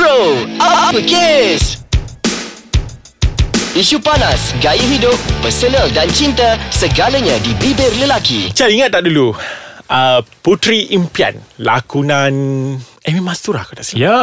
[0.00, 1.84] Bro, apa kes?
[3.76, 5.12] Isu panas, gaya hidup,
[5.44, 8.48] personal dan cinta, segalanya di bibir lelaki.
[8.56, 9.36] Cak ingat tak dulu
[9.92, 12.32] uh, Putri Impian Lakonan
[13.30, 14.18] Mastura tak silap Ya.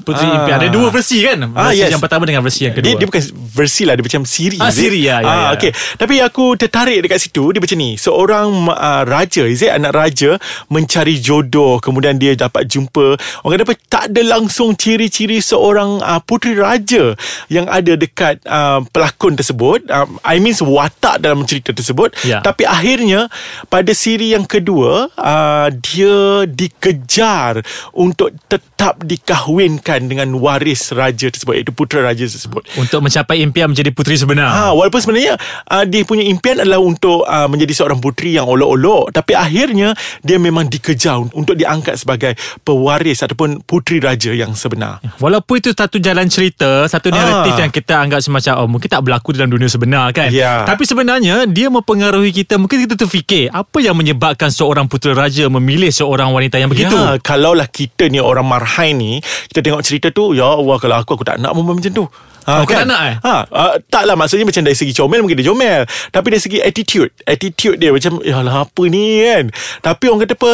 [0.00, 0.36] Putri Ah.
[0.40, 0.56] Impian.
[0.56, 1.36] Ada dua versi kan?
[1.52, 1.92] Ah, yes.
[1.92, 2.88] yang pertama dengan versi yang kedua.
[2.88, 3.20] dia, dia bukan
[3.52, 5.48] versi lah Dia macam siri Ah, siri, ya, ya, ah, ya.
[5.60, 5.70] Okay.
[6.00, 8.00] Tapi aku tertarik dekat situ Dia macam ni.
[8.00, 9.68] Seorang uh, raja Is it?
[9.68, 10.40] Anak raja
[10.72, 13.20] Mencari jodoh Kemudian dia dapat jumpa.
[13.44, 13.74] Orang kata apa?
[13.84, 17.12] Tak ada langsung ciri-ciri Seorang uh, puteri raja
[17.52, 19.84] Yang ada dekat uh, Pelakon tersebut.
[19.90, 22.14] Uh, I mean watak dalam cerita tersebut.
[22.24, 22.40] Ya.
[22.40, 23.26] Tapi akhirnya
[23.68, 27.58] Pada siri yang kedua uh, Dia dikejar
[27.90, 33.40] Untuk untuk tetap tetap dikahwinkan Dengan waris raja tersebut Iaitu putera raja tersebut Untuk mencapai
[33.40, 35.40] impian menjadi putri sebenar Ha, walaupun sebenarnya
[35.72, 40.36] uh, dia punya impian adalah untuk uh, menjadi seorang puteri yang olok-olok tapi akhirnya dia
[40.36, 45.00] memang dikejar untuk diangkat sebagai pewaris ataupun puteri raja yang sebenar.
[45.16, 47.60] Walaupun itu satu jalan cerita Satu naratif Ah.
[47.64, 50.66] yang kita anggap semacam Oh mungkin tak berlaku dalam dunia sebenar kan Ya.
[50.66, 55.88] Tapi sebenarnya Dia mempengaruhi kita Mungkin kita terfikir Apa yang menyebabkan seorang putera raja Memilih
[55.88, 60.34] seorang wanita yang begitu Ya, kalaulah kita ni orang marhain ni, kita tengok cerita tu,
[60.34, 62.06] ya Allah kalau aku aku tak nak perempuan macam tu.
[62.44, 63.16] Ha, Oh, kau tak nak, eh?
[63.24, 65.86] Ha, uh, taklah maksudnya macam dari segi comel mungkin dia comel.
[66.12, 69.48] Tapi dari segi attitude, attitude dia macam ya lah apa ni kan.
[69.80, 70.52] Tapi orang kata apa?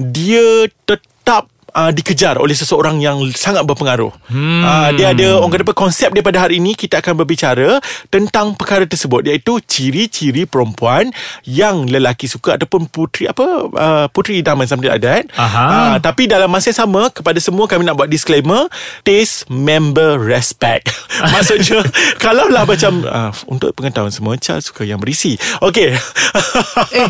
[0.00, 4.12] Dia tetap Uh, dikejar oleh seseorang yang sangat berpengaruh.
[4.28, 4.60] Hmm.
[4.60, 7.80] Uh, dia ada orang kata apa konsep dia pada hari ini kita akan berbicara
[8.12, 11.08] tentang perkara tersebut iaitu ciri-ciri perempuan
[11.48, 15.24] yang lelaki suka ataupun puteri apa uh, puteri idaman something like that.
[15.32, 15.64] Aha.
[15.64, 18.68] Ah, tapi dalam masa yang sama kepada semua kami nak buat disclaimer
[19.00, 20.92] taste member respect.
[21.32, 21.80] Maksudnya
[22.24, 25.40] kalau lah macam uh, untuk pengetahuan semua Charles suka yang berisi.
[25.64, 25.96] Okey.
[26.92, 27.08] Eh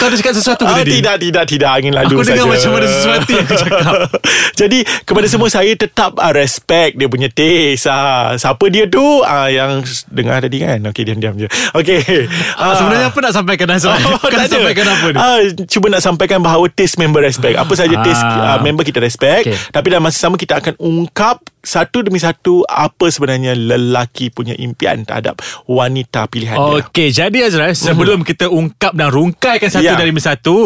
[0.00, 0.96] Kau ada cakap sesuatu ke tadi?
[0.96, 2.52] tidak tidak tidak angin lalu Aku dengar saja.
[2.56, 3.94] macam ada sesuatu yang kau cakap.
[4.60, 7.86] Jadi kepada semua saya tetap uh, respect dia punya taste.
[7.86, 10.78] Uh, siapa dia tu uh, yang dengar tadi kan?
[10.84, 11.48] Okey diam-diam je.
[11.72, 12.26] Okey.
[12.54, 14.00] Ah, sebenarnya apa nak sampaikan Azrai?
[14.08, 14.46] Oh, ada.
[14.46, 15.16] sampaikan apa ni?
[15.16, 17.54] Ah, cuba nak sampaikan bahawa taste member respect.
[17.54, 18.02] Apa saja Ah.
[18.02, 19.46] taste uh, member kita respect.
[19.46, 19.56] Okay.
[19.70, 25.04] Tapi dalam masa sama kita akan ungkap satu demi satu apa sebenarnya lelaki punya impian
[25.04, 26.80] terhadap wanita pilihan dia.
[26.80, 29.98] Okey, jadi Azrai, sebelum kita ungkap dan rungkaikan satu Ya.
[29.98, 30.64] demi satu,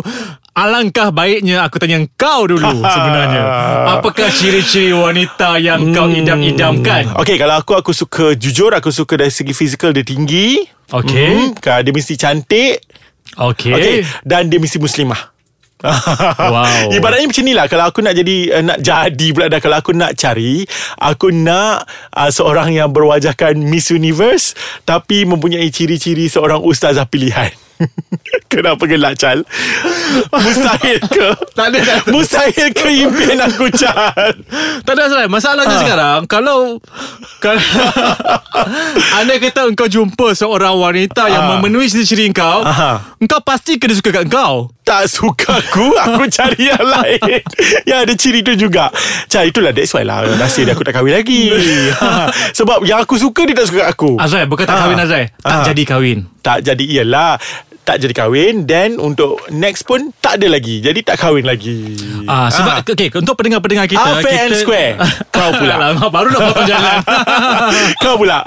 [0.53, 3.43] alangkah baiknya aku tanya kau dulu sebenarnya.
[3.99, 7.17] Apakah ciri-ciri wanita yang kau idam-idamkan?
[7.19, 10.61] Okey, kalau aku aku suka jujur, aku suka dari segi fizikal dia tinggi.
[10.93, 11.57] Okey.
[11.57, 12.85] Hmm, dia mesti cantik.
[13.33, 13.73] Okey.
[13.73, 13.97] Okey,
[14.29, 15.33] dan dia mesti muslimah.
[16.53, 16.95] Wow.
[16.95, 19.91] Ibaratnya macam ni lah Kalau aku nak jadi uh, Nak jadi pula dah Kalau aku
[19.91, 20.63] nak cari
[20.95, 24.55] Aku nak uh, Seorang yang berwajahkan Miss Universe
[24.87, 27.51] Tapi mempunyai ciri-ciri Seorang ustazah pilihan
[28.53, 29.43] Kenapa gelak Chal
[30.33, 32.11] Mustahil ke Tak ada, tak ada.
[32.11, 34.33] Mustahil ke impian aku Chal
[34.83, 35.81] Tak ada Azrai, masalahnya Ha.
[35.81, 36.77] sekarang kalau
[37.39, 37.59] kalau
[39.19, 41.51] anda kata engkau jumpa seorang wanita yang Ah.
[41.53, 43.17] memenuhi ciri-ciri engkau, Aha.
[43.19, 44.71] engkau pasti kena suka kat engkau.
[44.83, 47.23] tak suka aku Aku cari yang lain
[47.85, 48.91] Yang ada ciri tu juga
[49.27, 51.55] Chal itulah That's why lah Nasib dia aku tak kahwin lagi
[51.95, 54.81] ha, Sebab yang aku suka Dia tak suka aku Azrai, bukan tak Ah.
[54.83, 55.65] kahwin Azrai, tak Ah.
[55.65, 56.19] jadi kahwin.
[56.41, 57.39] tak jadi iyalah
[57.83, 62.47] tak jadi kahwin Then untuk next pun Tak ada lagi Jadi tak kahwin lagi Ah,
[62.49, 62.87] sebab Ah.
[62.87, 64.95] okey untuk pendengar-pendengar kita Ah, fair kita and square.
[65.35, 65.75] Kau pula.
[65.75, 66.99] Alamak, baru nak potong jalan.
[68.03, 68.47] Kau pula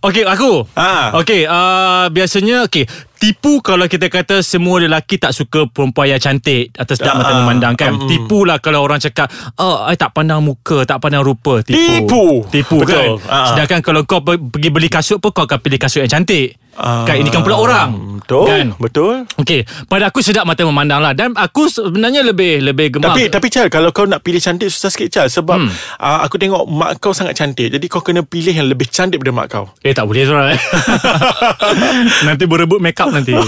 [0.00, 0.62] Okey, aku.
[0.72, 1.10] Ah.
[1.14, 2.86] Okey, uh, biasanya okey,
[3.18, 7.36] tipu kalau kita kata semua lelaki tak suka perempuan yang cantik atau sedap mata Ah,
[7.42, 7.98] memandang kan.
[7.98, 8.06] mm.
[8.06, 9.26] Tipulah kalau orang cakap,
[9.56, 12.06] "Oh, I tak pandang muka, tak pandang rupa." Tipu.
[12.06, 12.24] Tipu.
[12.48, 13.18] Tipu Betul.
[13.18, 13.26] kan.
[13.26, 13.46] Ah.
[13.50, 16.54] Sedangkan kalau kau pe- pergi beli kasut pun kau akan pilih kasut yang cantik.
[16.78, 17.90] Ah, kan ini kan pula orang.
[18.20, 18.66] Betul Kan?
[18.78, 19.14] Betul.
[19.42, 21.10] Okey, pada aku sedap mata memandang lah.
[21.10, 23.10] Dan aku sebenarnya lebih lebih gemar.
[23.10, 25.26] Tapi tapi Chal Kalau kau nak pilih cantik Susah sikit Chal.
[25.26, 25.72] Sebab Hmm.
[25.98, 27.74] uh, Aku tengok mak kau sangat cantik.
[27.74, 29.64] Jadi kau kena pilih Yang lebih cantik daripada mak kau.
[29.82, 30.52] Eh tak boleh Zura
[32.26, 33.34] Nanti berebut make up nanti.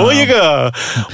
[0.00, 0.42] Oh ya ke?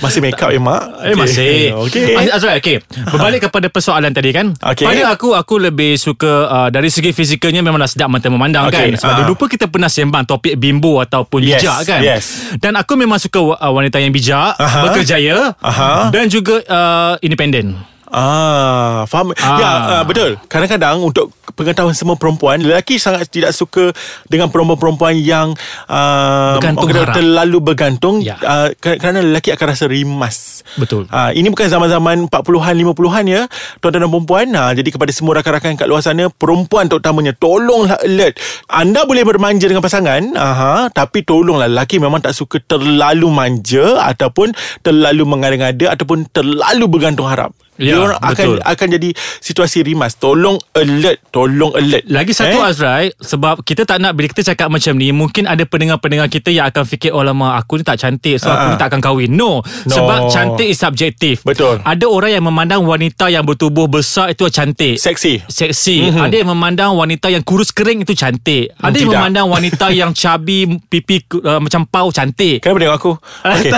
[0.05, 0.83] Masih make up ya mak?
[1.07, 1.73] Eh masih.
[1.89, 4.53] Okay Ah, Azrai okay Berbalik kepada persoalan tadi kan?
[4.55, 4.85] Okey.
[4.85, 9.01] Pada aku Aku lebih suka uh, Dari segi fizikalnya Memanglah sedap mata memandang Okey, kan?
[9.01, 9.19] Sebab ah.
[9.25, 12.25] dulu pun kita pernah sembang Topik bimbo ataupun Yes, bijak kan yes.
[12.59, 14.91] Dan aku memang suka uh, Wanita yang bijak Aha.
[14.91, 16.11] Berkerjaya Aha.
[16.11, 19.35] Dan juga uh, Independent Ah, faham.
[19.37, 19.59] Ah.
[19.59, 20.39] Ya, uh, betul.
[20.47, 23.91] Kadang-kadang untuk pengetahuan semua perempuan, lelaki sangat tidak suka
[24.29, 25.57] dengan perempuan-perempuan yang
[25.89, 27.17] uh, Bergantung harap.
[27.17, 28.37] terlalu bergantung Ya.
[28.39, 30.63] uh, kerana lelaki akan rasa rimas.
[30.77, 31.09] Betul.
[31.09, 33.43] Uh, ini bukan zaman-zaman 40-an 50-an ya,
[33.81, 34.47] tuan-tuan dan perempuan.
[34.53, 38.37] Uh, jadi kepada semua rakan-rakan kat luar sana, perempuan terutamanya tolonglah alert.
[38.69, 44.53] Anda boleh bermanja dengan pasangan, aha, tapi tolonglah lelaki memang tak suka terlalu manja ataupun
[44.81, 47.51] terlalu mengada-ngada ataupun terlalu bergantung harap.
[47.77, 48.59] Dia Ya, orang akan betul.
[48.63, 49.09] akan jadi
[49.39, 50.17] situasi rimas.
[50.17, 52.05] Tolong alert, tolong alert.
[52.07, 52.65] Lagi satu Eh?
[52.65, 56.67] Azrai Sebab kita tak nak Bila kita cakap macam ni Mungkin ada pendengar-pendengar kita Yang
[56.71, 58.71] akan fikir Oh lama aku ni tak cantik So aku Ah.
[58.71, 59.63] ni tak akan kahwin No, No.
[59.87, 61.79] Sebab cantik is subjektif Betul.
[61.81, 65.43] Ada orang yang memandang Wanita yang bertubuh besar Itu cantik Seksi.
[65.43, 66.07] Seksi Mhm.
[66.09, 66.25] mm-hmm.
[66.25, 69.13] Ada yang memandang Wanita yang kurus kering Itu cantik Ada yang tidak.
[69.15, 73.13] memandang Wanita yang chubby Pipi uh, macam pau Cantik Kenapa tengok aku?
[73.47, 73.71] Okay.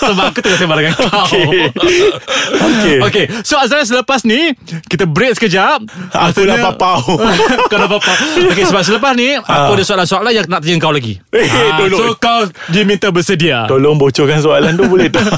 [0.00, 1.68] Sebab aku tengah sembang dengan kau Okay.
[2.58, 2.98] Okay.
[3.00, 7.00] okay So Azrai selepas ni Kita break sekejap Aku dah papau.
[7.70, 7.98] Kau dah apa
[8.48, 11.98] Okay sebab selepas ni Aku ada soalan-soalan Yang nak tanya kau lagi Eh, Ah, tolong.
[11.98, 15.28] So kau Diminta bersedia Tolong bocorkan soalan tu boleh tak?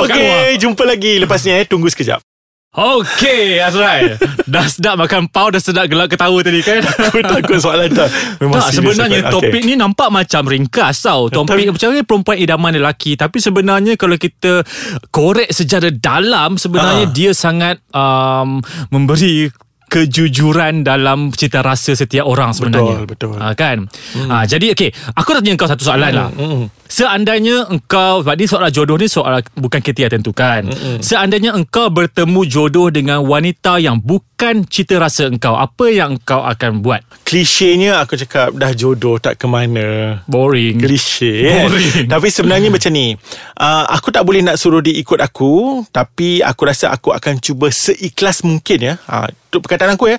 [0.00, 1.64] Okay, jumpa lagi lepas ni eh.
[1.64, 2.24] Tunggu sekejap.
[2.70, 4.14] Okay Azrai
[4.52, 8.04] Dah sedap makan pau Dah sedap gelak ketawa tadi kan Aku takut soalan tu.
[8.38, 9.40] Memang tak, sebenarnya aku.
[9.40, 11.26] topik ni nampak macam ringkas tau.
[11.26, 13.12] Topik Tapi- macam ni perempuan idaman lelaki.
[13.14, 14.62] Tapi sebenarnya kalau kita
[15.08, 17.10] korek secara dalam, sebenarnya Ah.
[17.10, 19.48] dia sangat um, memberi
[19.88, 23.08] kejujuran dalam cita rasa setiap orang sebenarnya.
[23.08, 23.36] Betul, betul.
[23.40, 23.88] Ha, kan?
[23.88, 24.28] Hmm.
[24.28, 26.28] Ha, jadi okey, aku nak tanya kau satu soalan lah.
[26.28, 26.68] hmm.
[26.88, 30.68] Seandainya engkau sebab ni soalan jodoh ni soal bukan kita yang tentukan.
[30.68, 31.00] Hmm.
[31.00, 34.27] Seandainya engkau bertemu jodoh dengan wanita yang bukan
[34.70, 37.02] cita rasa engkau, apa yang engkau akan buat?
[37.26, 40.22] Klisenya aku cakap dah jodoh tak ke mana.
[40.30, 40.78] Boring.
[40.78, 41.42] Klise?
[41.42, 42.06] Boring.
[42.12, 43.12] Tapi sebenarnya macam ni
[43.58, 47.68] uh, Aku tak boleh nak suruh dia ikut aku Tapi aku rasa aku akan cuba
[47.68, 50.16] seikhlas mungkin ya uh, Itu perkataan aku ya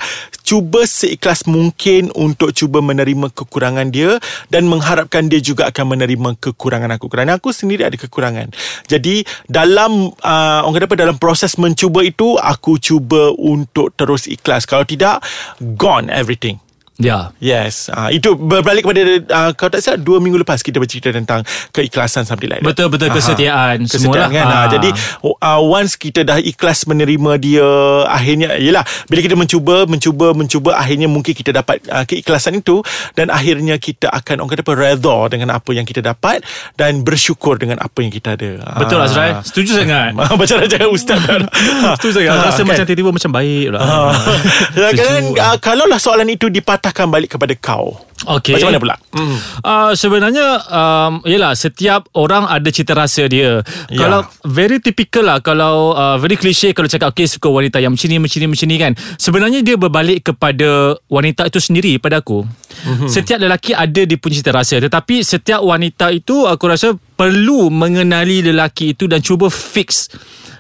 [0.50, 4.18] Cuba seikhlas mungkin untuk cuba menerima kekurangan dia
[4.50, 7.06] Dan mengharapkan dia juga akan menerima kekurangan aku.
[7.06, 8.50] Kerana aku sendiri ada kekurangan.
[8.90, 14.66] Jadi dalam uh, Orang kata apa Dalam proses mencuba itu Aku cuba untuk terus ikhlas.
[14.66, 15.22] Kalau tidak
[15.62, 16.58] Gone everything
[17.00, 17.32] Ya.
[17.40, 21.42] Yes, uh, itu berbalik kepada uh, kalau tak silap dua minggu lepas kita bercerita tentang
[21.72, 22.68] keikhlasan something like that.
[22.68, 23.16] Betul-betul Aha.
[23.16, 24.30] kesetiaan Kesetiaan semualah.
[24.30, 24.46] kan.
[24.46, 24.90] Uh, jadi
[25.24, 27.70] uh, once kita dah ikhlas menerima dia
[28.06, 33.30] akhirnya yalah bila kita mencuba mencuba mencuba akhirnya mungkin kita dapat uh, keikhlasan itu dan
[33.30, 36.44] akhirnya kita akan orang kata apa redha dengan apa yang kita dapat
[36.76, 38.60] dan bersyukur dengan apa yang kita ada.
[38.76, 39.08] Betul Ah.
[39.08, 41.48] Azrai Setuju sangat Macam jangan ustaz kan.
[41.96, 42.66] Setuju sangat Rasa kan?
[42.68, 44.12] macam tiba-tiba macam baik lah Ah.
[44.92, 45.38] Sejuk.
[45.38, 46.52] uh, kalaulah soalan itu
[46.90, 47.94] dipatahkan balik kepada kau.
[48.20, 48.58] Okey.
[48.58, 48.96] Macam mana pula?
[49.16, 49.38] Hmm.
[49.64, 53.96] Uh, sebenarnya um, Yelah Setiap orang ada cita rasa dia Ya.
[53.96, 58.12] Kalau Very typical lah Kalau uh, Very cliche Kalau cakap Okay suka wanita yang macam
[58.12, 62.44] ni Macam ni macam ni kan Sebenarnya dia berbalik kepada Wanita itu sendiri Pada aku
[62.80, 63.08] Mhm.
[63.08, 68.44] Setiap lelaki ada Dia punya cita rasa Tetapi setiap wanita itu Aku rasa Perlu mengenali
[68.44, 70.12] lelaki itu Dan cuba fix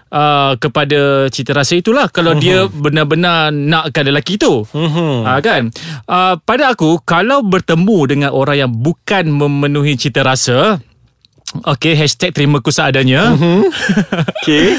[0.09, 2.41] Uh, kepada cita rasa itulah kalau Mhm.
[2.41, 5.21] dia benar-benar nakkan lelaki itu Mhm.
[5.21, 5.69] Ha, kan
[6.09, 10.81] uh, pada aku kalau bertemu dengan orang yang bukan memenuhi cita rasa
[11.61, 13.33] Okay, hashtag terima ku seadanya.
[14.41, 14.73] Okay.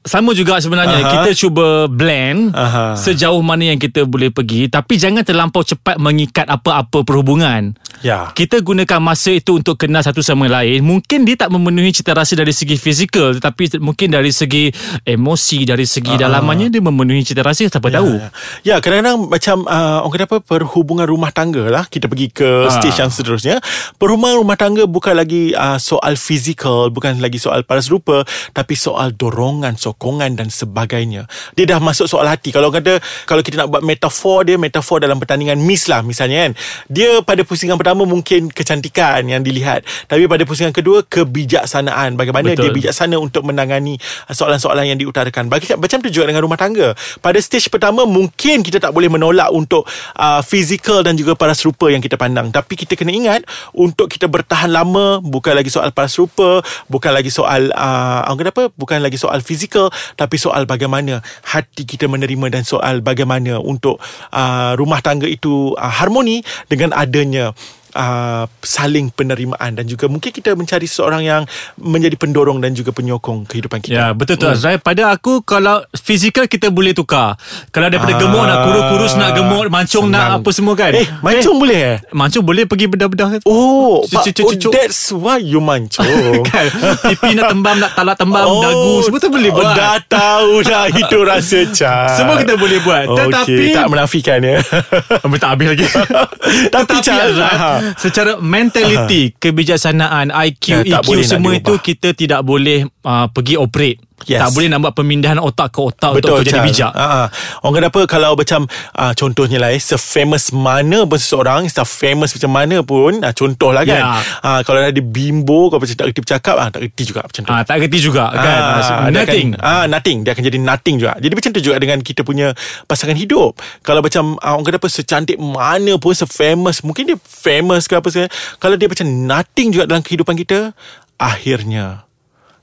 [0.00, 1.10] Sama juga sebenarnya Aha.
[1.12, 2.96] kita cuba blend Aha.
[2.96, 7.76] sejauh mana yang kita boleh pergi tapi jangan terlampau cepat mengikat apa-apa perhubungan.
[8.00, 8.32] Ya.
[8.32, 10.80] Kita gunakan masa itu untuk kenal satu sama lain.
[10.80, 14.72] Mungkin dia tak memenuhi cita rasa dari segi fizikal tetapi mungkin dari segi
[15.04, 18.16] emosi, dari segi dalamannya dia memenuhi cita rasa siapa tahu.
[18.16, 18.28] Ya,
[18.64, 22.72] ya kadang-kadang macam uh, orang kata apa perhubungan rumah tangga lah kita pergi ke Ah.
[22.72, 23.60] stage yang seterusnya.
[24.00, 28.24] Perhubungan rumah tangga bukan lagi uh, soal fizikal, bukan lagi soal paras rupa,
[28.56, 31.26] tapi soal dorongan, sokongan dan sebagainya.
[31.58, 32.54] Dia dah masuk soal hati.
[32.54, 36.52] Kalau kata kalau kita nak buat metafor dia, metafor dalam pertandingan miss lah misalnya kan.
[36.86, 42.14] Dia pada pusingan pertama mungkin kecantikan yang dilihat, tapi pada pusingan kedua kebijaksanaan.
[42.14, 42.70] Bagaimana Betul.
[42.70, 43.98] dia bijaksana untuk menangani
[44.30, 45.50] soalan-soalan yang diutarakan.
[45.50, 46.92] Bagi macam tu juga dengan rumah tangga.
[47.18, 51.88] Pada stage pertama mungkin kita tak boleh menolak untuk uh, fizikal dan juga paras rupa
[51.88, 52.52] yang kita pandang.
[52.52, 56.60] Tapi kita kena ingat untuk kita bertahan lama bukan lagi soal paras rupa,
[56.92, 58.64] bukan lagi soal uh, orang kata apa?
[58.76, 59.79] Bukan lagi soal fizikal
[60.18, 63.96] tapi soal bagaimana hati kita menerima dan soal bagaimana untuk
[64.34, 67.56] uh, rumah tangga itu uh, harmoni dengan adanya
[67.92, 71.42] uh, saling penerimaan dan juga mungkin kita mencari seseorang yang
[71.76, 73.92] menjadi pendorong dan juga penyokong kehidupan kita.
[73.92, 77.34] Ya betul tu Azrai Pada aku Kalau fizikal kita boleh tukar
[77.68, 80.30] Kalau daripada Ah, gemuk Nak kurus-kurus Nak gemuk Mancung nak senang.
[80.38, 81.96] apa semua kan Eh, mancung boleh eh?
[82.10, 84.72] Mancung boleh pergi bedah-bedah Oh, cucuk, oh cucuk.
[84.72, 86.06] that's why you mancung.
[86.50, 86.66] kan
[87.02, 90.84] Pipi nak tembam Nak talak tembam Dagu Semua tu boleh buat Oh, dah tahu dah
[90.88, 92.10] itu rasa Chan.
[92.16, 93.04] Semua kita boleh buat.
[93.06, 94.58] Tetapi- okay, tak menafikan ya.
[95.40, 97.56] Tak habis lagi Tapi Tetapi Chan, Azrai.
[97.96, 101.74] Secara mentality Kebijaksanaan IQ EQ boleh nak Semua itu.
[101.80, 104.36] Kita tidak boleh uh, Pergi operate Yes.
[104.38, 106.92] Tak boleh nak buat pemindahan otak ke otak Betul untuk, jadi bijak.
[106.92, 107.24] Ha, ha.
[107.60, 112.50] Orang kata apa Kalau macam uh, Contohnya lah eh Se-famous mana pun seseorang Se-famous macam
[112.50, 114.20] mana pun uh, Contoh lah kan Ya.
[114.40, 117.50] uh, Kalau ada bimbo Kalau macam tak kerti bercakap uh, Tak kerti juga macam tu
[117.50, 118.44] Ah, tak kerti juga kan.
[118.60, 119.46] Ah, Ah, dia nothing.
[119.50, 122.46] akan, ah, nothing Dia akan jadi nothing juga Jadi macam tu juga Dengan kita punya
[122.84, 127.84] Pasangan hidup Kalau macam ah, Orang kata apa Secantik mana pun Se-famous Mungkin dia famous
[127.84, 130.76] ke apa se Kalau dia macam nothing juga Dalam kehidupan kita
[131.16, 132.09] Akhirnya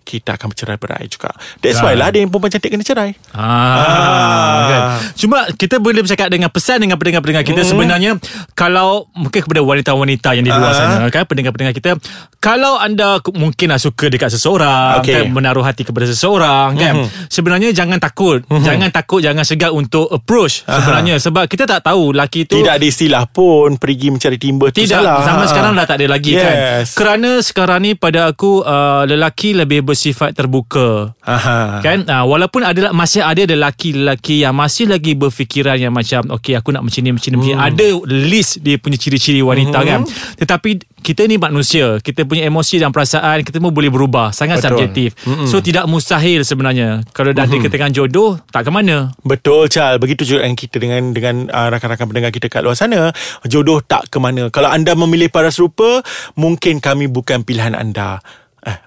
[0.07, 4.63] Kita akan bercerai-berai juga That's why lah Ada yang perempuan cantik kena cerai Ah, Ah.
[4.65, 4.81] kan.
[5.13, 7.69] Cuma kita boleh bercakap dengan pesan dengan pendengar-pendengar kita Hmm.
[7.69, 8.11] sebenarnya
[8.57, 10.77] kalau mungkin kepada wanita-wanita yang di luar Ah.
[10.89, 11.93] sana kan pendengar-pendengar kita
[12.39, 15.13] kalau anda mungkin lah suka dekat seseorang Okay.
[15.13, 16.93] kan menaruh hati kepada seseorang kan
[17.27, 22.43] sebenarnya jangan takut jangan takut jangan segan untuk approach sebenarnya sebab kita tak tahu laki
[22.43, 25.97] tu Tidak ada istilah pun Pergi mencari timba tu tidak salah zaman sekarang dah tak
[25.97, 26.93] ada lagi kan Yes.
[26.93, 31.79] kerana sekarang ni pada aku uh, lelaki lebih bersifat terbuka Aha.
[31.79, 36.71] Kan uh, Walaupun ada masih ada lelaki-lelaki yang masih lagi berfikiran yang macam okay aku
[36.71, 37.51] nak macam ni macam ni.
[37.51, 37.59] Hmm.
[37.59, 40.07] ada list dia punya ciri-ciri wanita kan.
[40.39, 44.31] Tetapi kita ni manusia kita punya emosi dan perasaan kita pun boleh berubah.
[44.31, 44.67] Sangat Betul.
[44.71, 45.09] subjektif.
[45.51, 47.03] So tidak mustahil sebenarnya.
[47.11, 49.11] Kalau dah dikatakan jodoh tak ke mana?
[49.27, 49.99] Betul Chal.
[49.99, 53.11] Begitu juga dengan kita Dengan dengan uh, rakan-rakan pendengar kita kat luar sana.
[53.43, 54.47] Jodoh tak ke mana.
[54.47, 55.99] Kalau anda memilih paras rupa
[56.37, 58.21] Mungkin kami bukan pilihan anda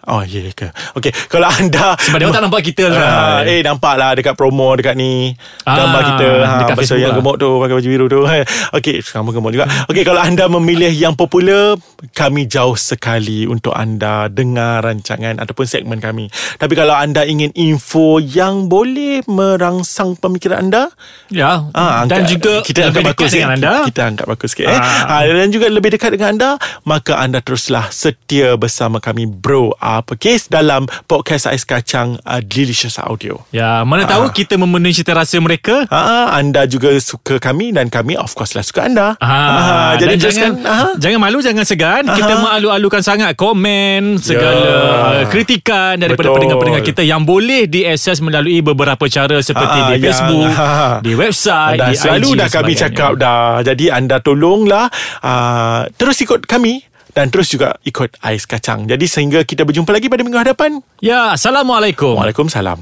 [0.06, 0.68] oh ya yeah, ke?
[0.94, 4.72] Okay Kalau anda sebab dia tak nampak kita Ah, lah eh nampak lah dekat promo
[4.72, 5.32] dekat ni.
[5.62, 6.28] Gambar Ah, kita.
[6.40, 7.18] Ha, dekat pasal Facebook yang lah.
[7.18, 8.20] gemuk tu pakai baju biru tu.
[8.76, 9.66] Okey kamu gemuk juga.
[9.86, 11.76] Okey kalau anda memilih yang popular
[12.10, 16.28] kami jauh sekali untuk anda dengar rancangan ataupun segmen kami.
[16.56, 20.88] Tapi kalau anda ingin info yang boleh merangsang pemikiran anda
[21.28, 23.56] ya dan angkat- juga kita angkat dekat bagus dengan eh.
[23.56, 23.72] anda.
[23.84, 24.76] Kita angkat bagus sikit eh.
[24.76, 25.18] Ah.
[25.18, 26.50] Ah, dan juga lebih dekat dengan anda,
[26.82, 32.96] maka anda teruslah setia bersama kami Bro Apa Kes dalam podcast Ais Kacang uh, Delicious
[32.96, 33.44] Audio.
[33.50, 38.14] ya mana tahu kita memenuhi cita rasa mereka Ah, anda juga suka kami dan kami
[38.14, 39.14] of course lah suka anda.
[39.18, 40.52] Ah, jadi dan teruskan.
[40.52, 40.90] jangan Ah.
[40.96, 44.78] jangan malu jangan segan kita mengalu-alukan sangat komen segala Ya.
[45.16, 46.34] uh, kritikan daripada Betul.
[46.36, 50.02] pendengar-pendengar kita yang boleh diakses melalui beberapa cara seperti Ah, di ya.
[50.02, 50.94] Facebook, Ah.
[51.00, 52.82] di website, Dah di selalu IG dah kami sebagainya.
[52.86, 53.44] cakap dah.
[53.62, 54.86] Jadi anda tolonglah
[55.20, 58.88] uh, terus ikut kami dan terus juga ikut Ais Kacang.
[58.88, 60.80] Jadi sehingga kita berjumpa lagi pada minggu hadapan.
[61.04, 62.16] Ya, assalamualaikum.
[62.16, 62.80] Waalaikumsalam.